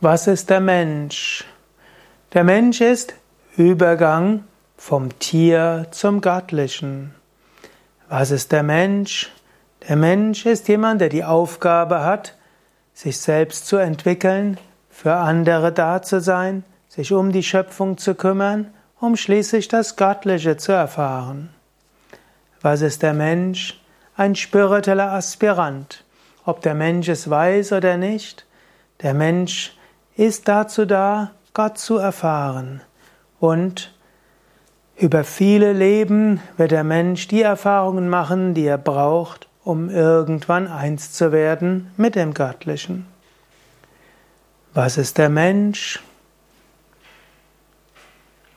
[0.00, 1.44] Was ist der Mensch?
[2.32, 3.14] Der Mensch ist
[3.56, 4.44] Übergang
[4.76, 7.16] vom Tier zum Göttlichen.
[8.08, 9.32] Was ist der Mensch?
[9.88, 12.36] Der Mensch ist jemand, der die Aufgabe hat,
[12.94, 14.58] sich selbst zu entwickeln,
[14.88, 20.56] für andere da zu sein, sich um die Schöpfung zu kümmern, um schließlich das Göttliche
[20.56, 21.50] zu erfahren.
[22.60, 23.82] Was ist der Mensch?
[24.16, 26.04] Ein spiritueller Aspirant.
[26.44, 28.46] Ob der Mensch es weiß oder nicht,
[29.02, 29.72] der Mensch
[30.18, 32.82] ist dazu da, Gott zu erfahren.
[33.38, 33.94] Und
[34.96, 41.12] über viele Leben wird der Mensch die Erfahrungen machen, die er braucht, um irgendwann eins
[41.12, 43.06] zu werden mit dem Göttlichen.
[44.74, 46.02] Was ist der Mensch?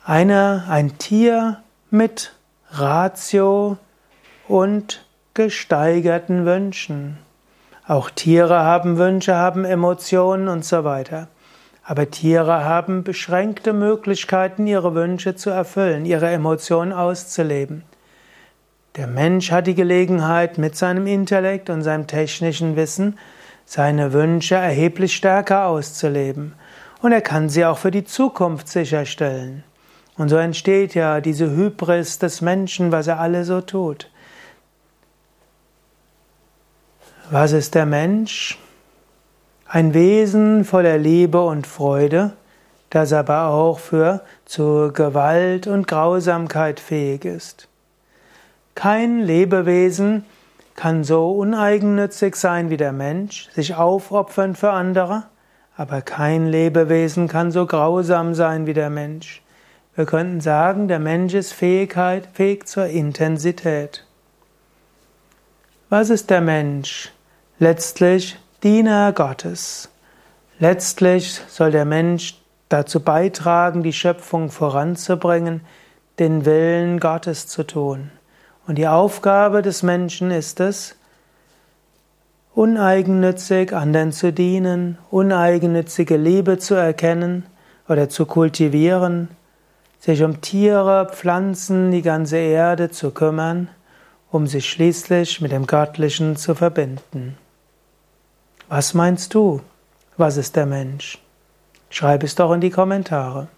[0.04, 2.34] Einer, ein Tier mit
[2.72, 3.78] Ratio
[4.48, 7.18] und gesteigerten Wünschen.
[7.86, 11.28] Auch Tiere haben Wünsche, haben Emotionen und so weiter.
[11.84, 17.82] Aber Tiere haben beschränkte Möglichkeiten, ihre Wünsche zu erfüllen, ihre Emotionen auszuleben.
[18.96, 23.18] Der Mensch hat die Gelegenheit, mit seinem Intellekt und seinem technischen Wissen
[23.64, 26.54] seine Wünsche erheblich stärker auszuleben.
[27.00, 29.64] Und er kann sie auch für die Zukunft sicherstellen.
[30.18, 34.10] Und so entsteht ja diese Hybris des Menschen, was er alle so tut.
[37.30, 38.58] Was ist der Mensch?
[39.74, 42.34] Ein Wesen voller Liebe und Freude,
[42.90, 47.68] das aber auch für zur Gewalt und Grausamkeit fähig ist.
[48.74, 50.26] Kein Lebewesen
[50.76, 55.22] kann so uneigennützig sein wie der Mensch, sich aufopfern für andere,
[55.74, 59.42] aber kein Lebewesen kann so grausam sein wie der Mensch.
[59.94, 64.04] Wir könnten sagen, der Mensch ist Fähigkeit, fähig zur Intensität.
[65.88, 67.10] Was ist der Mensch?
[67.58, 69.88] Letztlich Diener Gottes.
[70.60, 75.62] Letztlich soll der Mensch dazu beitragen, die Schöpfung voranzubringen,
[76.20, 78.12] den Willen Gottes zu tun.
[78.68, 80.94] Und die Aufgabe des Menschen ist es,
[82.54, 87.44] uneigennützig anderen zu dienen, uneigennützige Liebe zu erkennen
[87.88, 89.28] oder zu kultivieren,
[89.98, 93.66] sich um Tiere, Pflanzen, die ganze Erde zu kümmern,
[94.30, 97.36] um sich schließlich mit dem Göttlichen zu verbinden.
[98.68, 99.60] Was meinst du?
[100.16, 101.18] Was ist der Mensch?
[101.90, 103.48] Schreib es doch in die Kommentare.